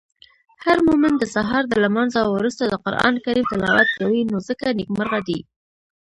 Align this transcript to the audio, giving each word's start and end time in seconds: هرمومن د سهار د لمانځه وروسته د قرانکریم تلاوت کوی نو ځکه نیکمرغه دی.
هرمومن 0.65 1.13
د 1.17 1.23
سهار 1.35 1.63
د 1.67 1.73
لمانځه 1.83 2.21
وروسته 2.35 2.63
د 2.67 2.73
قرانکریم 2.83 3.45
تلاوت 3.51 3.89
کوی 3.99 4.19
نو 4.31 4.37
ځکه 4.47 4.65
نیکمرغه 4.79 5.19
دی. 5.27 5.39